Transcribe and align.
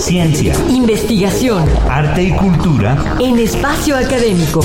Ciencia, 0.00 0.54
investigación, 0.70 1.68
arte 1.88 2.22
y 2.22 2.32
cultura 2.32 3.16
en 3.20 3.38
espacio 3.38 3.98
académico. 3.98 4.64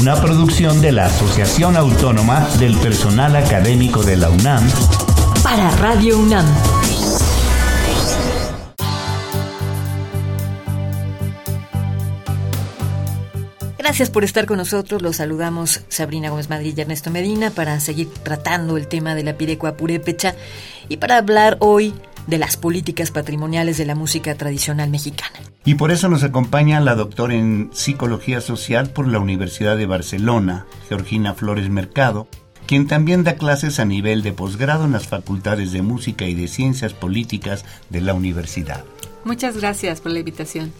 Una 0.00 0.14
producción 0.14 0.80
de 0.80 0.92
la 0.92 1.06
Asociación 1.06 1.76
Autónoma 1.76 2.48
del 2.60 2.76
Personal 2.76 3.34
Académico 3.34 4.04
de 4.04 4.16
la 4.16 4.30
UNAM 4.30 4.62
para 5.42 5.70
Radio 5.72 6.18
UNAM. 6.20 6.46
Gracias 13.76 14.08
por 14.08 14.22
estar 14.22 14.46
con 14.46 14.58
nosotros. 14.58 15.02
Los 15.02 15.16
saludamos 15.16 15.82
Sabrina 15.88 16.30
Gómez 16.30 16.48
Madrid 16.48 16.74
y 16.76 16.80
Ernesto 16.80 17.10
Medina 17.10 17.50
para 17.50 17.80
seguir 17.80 18.08
tratando 18.22 18.76
el 18.76 18.86
tema 18.86 19.16
de 19.16 19.24
la 19.24 19.36
pirecua 19.36 19.76
purépecha 19.76 20.36
y 20.88 20.98
para 20.98 21.18
hablar 21.18 21.56
hoy 21.58 21.92
de 22.26 22.38
las 22.38 22.56
políticas 22.56 23.10
patrimoniales 23.10 23.78
de 23.78 23.86
la 23.86 23.94
música 23.94 24.34
tradicional 24.34 24.90
mexicana. 24.90 25.38
Y 25.64 25.74
por 25.74 25.90
eso 25.90 26.08
nos 26.08 26.22
acompaña 26.22 26.80
la 26.80 26.94
doctora 26.94 27.34
en 27.34 27.70
Psicología 27.72 28.40
Social 28.40 28.90
por 28.90 29.08
la 29.08 29.18
Universidad 29.18 29.76
de 29.76 29.86
Barcelona, 29.86 30.66
Georgina 30.88 31.34
Flores 31.34 31.70
Mercado, 31.70 32.28
quien 32.66 32.86
también 32.86 33.24
da 33.24 33.36
clases 33.36 33.78
a 33.78 33.84
nivel 33.84 34.22
de 34.22 34.32
posgrado 34.32 34.84
en 34.84 34.92
las 34.92 35.06
facultades 35.06 35.72
de 35.72 35.82
Música 35.82 36.26
y 36.26 36.34
de 36.34 36.48
Ciencias 36.48 36.94
Políticas 36.94 37.64
de 37.90 38.00
la 38.00 38.14
universidad. 38.14 38.84
Muchas 39.24 39.56
gracias 39.56 40.00
por 40.00 40.12
la 40.12 40.18
invitación. 40.18 40.72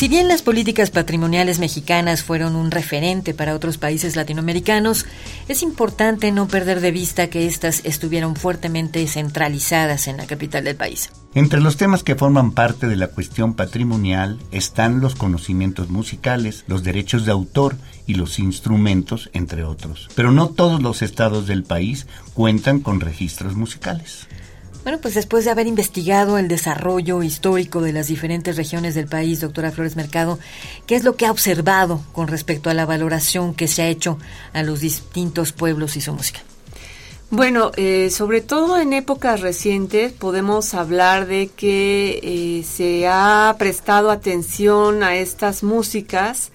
Si 0.00 0.08
bien 0.08 0.28
las 0.28 0.40
políticas 0.40 0.90
patrimoniales 0.90 1.58
mexicanas 1.58 2.22
fueron 2.22 2.56
un 2.56 2.70
referente 2.70 3.34
para 3.34 3.54
otros 3.54 3.76
países 3.76 4.16
latinoamericanos, 4.16 5.04
es 5.46 5.62
importante 5.62 6.32
no 6.32 6.48
perder 6.48 6.80
de 6.80 6.90
vista 6.90 7.28
que 7.28 7.46
éstas 7.46 7.82
estuvieron 7.84 8.34
fuertemente 8.34 9.06
centralizadas 9.06 10.08
en 10.08 10.16
la 10.16 10.26
capital 10.26 10.64
del 10.64 10.76
país. 10.76 11.10
Entre 11.34 11.60
los 11.60 11.76
temas 11.76 12.02
que 12.02 12.14
forman 12.14 12.52
parte 12.52 12.86
de 12.86 12.96
la 12.96 13.08
cuestión 13.08 13.52
patrimonial 13.52 14.38
están 14.52 15.00
los 15.00 15.16
conocimientos 15.16 15.90
musicales, 15.90 16.64
los 16.66 16.82
derechos 16.82 17.26
de 17.26 17.32
autor 17.32 17.76
y 18.06 18.14
los 18.14 18.38
instrumentos, 18.38 19.28
entre 19.34 19.64
otros. 19.64 20.08
Pero 20.14 20.32
no 20.32 20.48
todos 20.48 20.80
los 20.80 21.02
estados 21.02 21.46
del 21.46 21.62
país 21.62 22.06
cuentan 22.32 22.80
con 22.80 23.00
registros 23.00 23.54
musicales. 23.54 24.28
Bueno, 24.82 24.98
pues 25.02 25.14
después 25.14 25.44
de 25.44 25.50
haber 25.50 25.66
investigado 25.66 26.38
el 26.38 26.48
desarrollo 26.48 27.22
histórico 27.22 27.82
de 27.82 27.92
las 27.92 28.06
diferentes 28.06 28.56
regiones 28.56 28.94
del 28.94 29.06
país, 29.06 29.40
doctora 29.40 29.72
Flores 29.72 29.94
Mercado, 29.94 30.38
¿qué 30.86 30.96
es 30.96 31.04
lo 31.04 31.16
que 31.16 31.26
ha 31.26 31.30
observado 31.30 32.00
con 32.12 32.28
respecto 32.28 32.70
a 32.70 32.74
la 32.74 32.86
valoración 32.86 33.54
que 33.54 33.68
se 33.68 33.82
ha 33.82 33.88
hecho 33.88 34.18
a 34.54 34.62
los 34.62 34.80
distintos 34.80 35.52
pueblos 35.52 35.96
y 35.96 36.00
su 36.00 36.14
música? 36.14 36.40
Bueno, 37.32 37.70
eh, 37.76 38.10
sobre 38.10 38.40
todo 38.40 38.80
en 38.80 38.92
épocas 38.92 39.40
recientes 39.40 40.12
podemos 40.12 40.74
hablar 40.74 41.26
de 41.26 41.48
que 41.48 42.18
eh, 42.22 42.64
se 42.64 43.06
ha 43.06 43.54
prestado 43.58 44.10
atención 44.10 45.04
a 45.04 45.14
estas 45.14 45.62
músicas, 45.62 46.50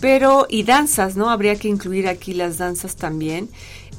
pero 0.00 0.46
y 0.50 0.64
danzas, 0.64 1.16
¿no? 1.16 1.30
Habría 1.30 1.56
que 1.56 1.68
incluir 1.68 2.08
aquí 2.08 2.34
las 2.34 2.58
danzas 2.58 2.96
también. 2.96 3.48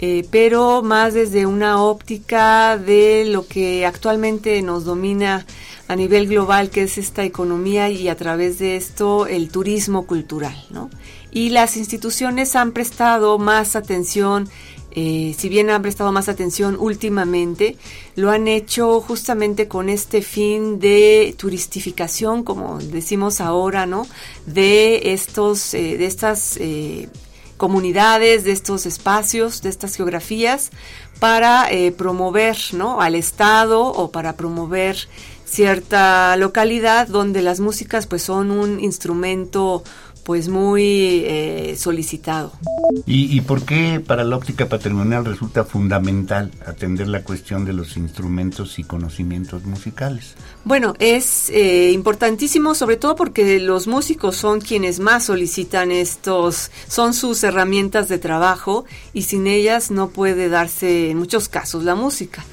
Eh, 0.00 0.26
pero 0.30 0.82
más 0.82 1.14
desde 1.14 1.44
una 1.44 1.82
óptica 1.82 2.78
de 2.78 3.24
lo 3.24 3.46
que 3.46 3.84
actualmente 3.84 4.62
nos 4.62 4.84
domina 4.84 5.44
a 5.88 5.96
nivel 5.96 6.28
global, 6.28 6.70
que 6.70 6.82
es 6.82 6.98
esta 6.98 7.24
economía 7.24 7.88
y 7.88 8.08
a 8.08 8.16
través 8.16 8.58
de 8.60 8.76
esto 8.76 9.26
el 9.26 9.48
turismo 9.50 10.06
cultural, 10.06 10.54
¿no? 10.70 10.88
Y 11.32 11.48
las 11.48 11.76
instituciones 11.76 12.54
han 12.54 12.72
prestado 12.72 13.38
más 13.38 13.74
atención, 13.74 14.48
eh, 14.92 15.34
si 15.36 15.48
bien 15.48 15.68
han 15.68 15.82
prestado 15.82 16.12
más 16.12 16.28
atención 16.28 16.76
últimamente, 16.78 17.76
lo 18.14 18.30
han 18.30 18.46
hecho 18.46 19.00
justamente 19.00 19.66
con 19.66 19.88
este 19.88 20.22
fin 20.22 20.78
de 20.78 21.34
turistificación, 21.36 22.44
como 22.44 22.78
decimos 22.78 23.40
ahora, 23.40 23.84
¿no? 23.86 24.06
De 24.46 25.12
estos, 25.12 25.74
eh, 25.74 25.96
de 25.96 26.06
estas 26.06 26.58
comunidades, 27.58 28.44
de 28.44 28.52
estos 28.52 28.86
espacios, 28.86 29.60
de 29.60 29.68
estas 29.68 29.94
geografías, 29.96 30.70
para 31.20 31.70
eh, 31.70 31.92
promover 31.92 32.56
¿no? 32.72 33.02
al 33.02 33.14
Estado 33.14 33.82
o 33.82 34.10
para 34.10 34.34
promover 34.36 34.96
cierta 35.44 36.36
localidad 36.36 37.08
donde 37.08 37.42
las 37.42 37.60
músicas 37.60 38.06
pues 38.06 38.22
son 38.22 38.50
un 38.50 38.80
instrumento 38.80 39.82
pues 40.28 40.50
muy 40.50 41.24
eh, 41.24 41.74
solicitado. 41.78 42.52
¿Y, 43.06 43.40
por 43.40 43.62
qué 43.62 43.98
para 43.98 44.24
la 44.24 44.36
óptica 44.36 44.68
patrimonial 44.68 45.24
resulta 45.24 45.64
fundamental 45.64 46.50
atender 46.66 47.08
la 47.08 47.22
cuestión 47.22 47.64
de 47.64 47.72
los 47.72 47.96
instrumentos 47.96 48.78
y 48.78 48.84
conocimientos 48.84 49.64
musicales? 49.64 50.34
Bueno, 50.64 50.92
es 50.98 51.48
eh, 51.48 51.92
importantísimo 51.92 52.74
sobre 52.74 52.98
todo 52.98 53.16
porque 53.16 53.58
los 53.58 53.86
músicos 53.86 54.36
son 54.36 54.60
quienes 54.60 55.00
más 55.00 55.24
solicitan 55.24 55.90
estos, 55.92 56.70
son 56.88 57.14
sus 57.14 57.42
herramientas 57.42 58.10
de 58.10 58.18
trabajo 58.18 58.84
y 59.14 59.22
sin 59.22 59.46
ellas 59.46 59.90
no 59.90 60.10
puede 60.10 60.50
darse 60.50 61.08
en 61.08 61.16
muchos 61.16 61.48
casos 61.48 61.84
la 61.84 61.94
música. 61.94 62.44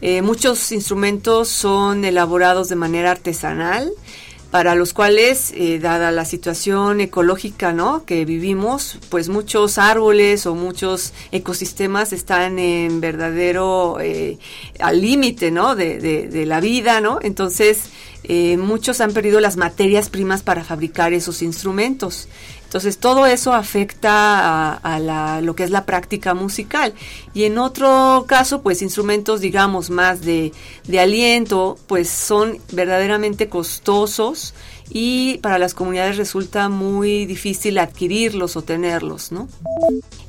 Eh, 0.00 0.22
muchos 0.22 0.72
instrumentos 0.72 1.48
son 1.48 2.06
elaborados 2.06 2.70
de 2.70 2.76
manera 2.76 3.10
artesanal, 3.10 3.90
para 4.50 4.74
los 4.74 4.94
cuales, 4.94 5.52
eh, 5.54 5.78
dada 5.78 6.10
la 6.10 6.24
situación 6.24 7.00
ecológica 7.00 7.72
¿no? 7.72 8.04
que 8.06 8.24
vivimos, 8.24 8.98
pues 9.10 9.28
muchos 9.28 9.76
árboles 9.76 10.46
o 10.46 10.54
muchos 10.54 11.12
ecosistemas 11.32 12.14
están 12.14 12.58
en 12.58 13.00
verdadero 13.00 13.98
eh, 14.00 14.38
al 14.80 15.02
límite 15.02 15.50
¿no? 15.50 15.76
de, 15.76 15.98
de, 15.98 16.46
la 16.46 16.60
vida, 16.60 17.02
¿no? 17.02 17.18
Entonces, 17.20 17.90
eh, 18.24 18.56
muchos 18.56 19.00
han 19.00 19.12
perdido 19.12 19.40
las 19.40 19.56
materias 19.56 20.10
primas 20.10 20.42
para 20.42 20.64
fabricar 20.64 21.12
esos 21.12 21.42
instrumentos. 21.42 22.28
Entonces 22.64 22.98
todo 22.98 23.24
eso 23.24 23.54
afecta 23.54 24.74
a, 24.74 25.40
lo 25.40 25.56
que 25.56 25.64
es 25.64 25.70
la 25.70 25.86
práctica 25.86 26.34
musical. 26.34 26.92
Y 27.32 27.44
en 27.44 27.56
otro 27.56 28.26
caso, 28.28 28.60
pues 28.60 28.82
instrumentos, 28.82 29.40
digamos, 29.40 29.88
más 29.88 30.20
de, 30.20 30.52
de 30.86 31.00
aliento, 31.00 31.78
pues 31.86 32.10
son 32.10 32.58
verdaderamente 32.72 33.48
costosos 33.48 34.52
y 34.90 35.38
para 35.38 35.58
las 35.58 35.74
comunidades 35.74 36.16
resulta 36.16 36.68
muy 36.68 37.26
difícil 37.26 37.78
adquirirlos 37.78 38.56
o 38.56 38.62
tenerlos, 38.62 39.32
¿no? 39.32 39.48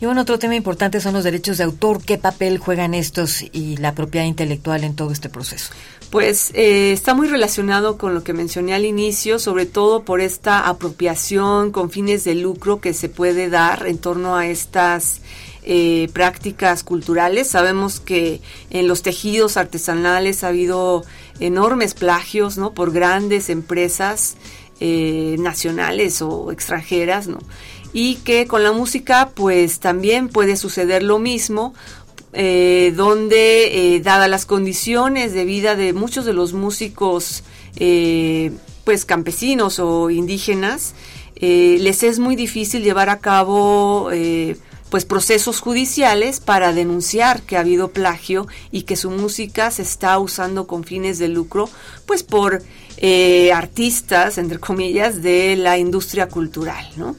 Y 0.01 0.05
bueno, 0.05 0.21
otro 0.21 0.39
tema 0.39 0.55
importante 0.55 1.01
son 1.01 1.13
los 1.13 1.23
derechos 1.23 1.57
de 1.57 1.65
autor. 1.65 2.01
¿Qué 2.03 2.17
papel 2.17 2.57
juegan 2.57 2.93
estos 2.93 3.43
y 3.51 3.77
la 3.77 3.93
propiedad 3.95 4.25
intelectual 4.25 4.83
en 4.83 4.95
todo 4.95 5.11
este 5.11 5.29
proceso? 5.29 5.71
Pues 6.09 6.51
eh, 6.55 6.91
está 6.91 7.13
muy 7.13 7.27
relacionado 7.27 7.97
con 7.97 8.15
lo 8.15 8.23
que 8.23 8.33
mencioné 8.33 8.73
al 8.73 8.85
inicio, 8.85 9.37
sobre 9.37 9.65
todo 9.67 10.03
por 10.03 10.21
esta 10.21 10.67
apropiación 10.67 11.71
con 11.71 11.91
fines 11.91 12.23
de 12.23 12.33
lucro 12.33 12.81
que 12.81 12.93
se 12.93 13.09
puede 13.09 13.49
dar 13.49 13.85
en 13.85 13.99
torno 13.99 14.35
a 14.35 14.47
estas 14.47 15.21
eh, 15.61 16.07
prácticas 16.13 16.83
culturales. 16.83 17.49
Sabemos 17.49 17.99
que 17.99 18.39
en 18.69 18.87
los 18.87 19.01
tejidos 19.01 19.57
artesanales 19.57 20.45
ha 20.45 20.47
habido 20.47 21.03
enormes 21.41 21.93
plagios, 21.93 22.57
¿no? 22.57 22.73
Por 22.73 22.91
grandes 22.93 23.49
empresas 23.49 24.37
eh, 24.79 25.35
nacionales 25.37 26.21
o 26.21 26.53
extranjeras, 26.53 27.27
¿no? 27.27 27.39
Y 27.91 28.15
que 28.15 28.47
con 28.47 28.63
la 28.63 28.71
música, 28.71 29.31
pues 29.35 29.81
también 29.81 30.29
puede 30.29 30.55
suceder 30.55 31.03
lo 31.03 31.19
mismo 31.19 31.73
eh, 32.31 32.93
donde, 32.95 33.99
dadas 34.01 34.29
las 34.29 34.45
condiciones 34.45 35.33
de 35.33 35.43
vida 35.43 35.75
de 35.75 35.91
muchos 35.91 36.23
de 36.23 36.31
los 36.31 36.53
músicos, 36.53 37.43
pues 38.85 39.05
campesinos 39.05 39.79
o 39.79 40.09
indígenas, 40.09 40.93
les 41.35 42.03
es 42.03 42.17
muy 42.19 42.37
difícil 42.37 42.81
llevar 42.81 43.09
a 43.09 43.19
cabo 43.19 44.09
pues 44.89 45.05
procesos 45.05 45.59
judiciales 45.59 46.39
para 46.39 46.73
denunciar 46.73 47.41
que 47.41 47.57
ha 47.57 47.61
habido 47.61 47.91
plagio 47.91 48.47
y 48.71 48.83
que 48.83 48.95
su 48.95 49.11
música 49.11 49.71
se 49.71 49.83
está 49.83 50.17
usando 50.19 50.67
con 50.67 50.83
fines 50.83 51.19
de 51.19 51.27
lucro, 51.27 51.69
pues 52.05 52.23
por 52.23 52.61
artistas, 53.53 54.37
entre 54.37 54.59
comillas, 54.59 55.21
de 55.21 55.55
la 55.55 55.77
industria 55.77 56.27
cultural, 56.27 56.85
¿no? 56.97 57.15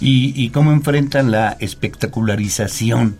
¿Y, 0.00 0.32
y 0.40 0.50
cómo 0.50 0.70
enfrentan 0.70 1.32
la 1.32 1.56
espectacularización 1.58 3.18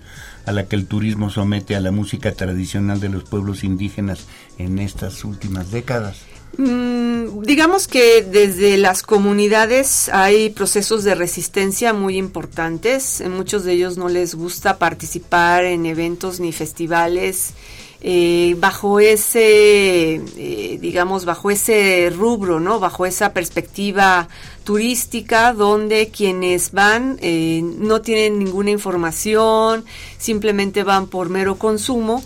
a 0.51 0.53
la 0.53 0.67
que 0.67 0.77
el 0.77 0.87
turismo 0.87 1.31
somete 1.31 1.77
a 1.77 1.81
la 1.81 1.91
música 1.91 2.33
tradicional 2.33 3.01
de 3.01 3.09
los 3.09 3.25
pueblos 3.25 3.65
indígenas 3.65 4.27
en 4.59 4.79
estas 4.79 5.25
últimas 5.25 5.71
décadas. 5.71 6.19
Mm, 6.59 7.43
digamos 7.43 7.87
que 7.87 8.23
desde 8.23 8.77
las 8.77 9.03
comunidades 9.03 10.09
hay 10.09 10.51
procesos 10.51 11.05
de 11.05 11.15
resistencia 11.15 11.93
muy 11.93 12.17
importantes. 12.17 13.23
Muchos 13.31 13.65
de 13.65 13.73
ellos 13.73 13.97
no 13.97 14.09
les 14.09 14.35
gusta 14.35 14.79
participar 14.79 15.65
en 15.65 15.87
eventos 15.87 16.41
ni 16.41 16.53
festivales 16.53 17.55
eh, 18.03 18.57
bajo 18.59 19.01
ese, 19.01 20.15
eh, 20.15 20.79
digamos, 20.81 21.25
bajo 21.25 21.51
ese 21.51 22.11
rubro, 22.11 22.61
¿no? 22.61 22.81
Bajo 22.81 23.05
esa 23.07 23.33
perspectiva 23.33 24.29
turística 24.65 25.53
donde 25.53 26.09
quienes 26.09 26.73
van 26.73 27.19
eh, 27.21 27.61
no 27.63 28.01
tienen 28.01 28.39
ninguna 28.39 28.71
información, 28.71 29.85
simplemente 30.19 30.83
van 30.83 31.09
por 31.09 31.29
mero 31.29 31.57
consumo 31.57 32.23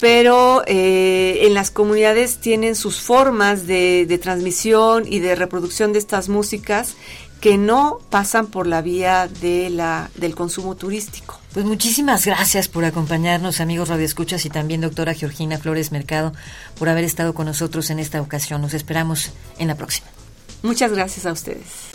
pero 0.00 0.62
eh, 0.66 1.40
en 1.42 1.54
las 1.54 1.70
comunidades 1.70 2.38
tienen 2.38 2.76
sus 2.76 3.00
formas 3.00 3.66
de, 3.66 4.06
de, 4.06 4.18
transmisión 4.18 5.04
y 5.08 5.18
de 5.18 5.34
reproducción 5.34 5.92
de 5.92 5.98
estas 5.98 6.28
músicas 6.28 6.94
que 7.40 7.56
no 7.56 7.98
pasan 8.10 8.46
por 8.46 8.66
la 8.66 8.82
vía 8.82 9.28
de 9.40 9.70
la, 9.70 10.10
del 10.16 10.34
consumo 10.34 10.76
turístico. 10.76 11.40
Pues 11.58 11.66
muchísimas 11.66 12.24
gracias 12.24 12.68
por 12.68 12.84
acompañarnos, 12.84 13.60
amigos 13.60 13.88
radioescuchas, 13.88 14.46
y 14.46 14.48
también 14.48 14.80
doctora 14.80 15.12
Georgina 15.12 15.58
Flores 15.58 15.90
Mercado, 15.90 16.32
por 16.78 16.88
haber 16.88 17.02
estado 17.02 17.34
con 17.34 17.46
nosotros 17.46 17.90
en 17.90 17.98
esta 17.98 18.22
ocasión. 18.22 18.62
Nos 18.62 18.74
esperamos 18.74 19.32
en 19.58 19.66
la 19.66 19.74
próxima. 19.74 20.06
Muchas 20.62 20.92
gracias 20.92 21.26
a 21.26 21.32
ustedes. 21.32 21.90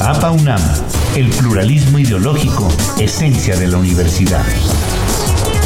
APA 0.00 0.32
UNAM, 0.32 0.60
el 1.16 1.30
pluralismo 1.30 1.98
ideológico, 1.98 2.68
esencia 2.98 3.56
de 3.56 3.68
la 3.68 3.78
universidad. 3.78 4.44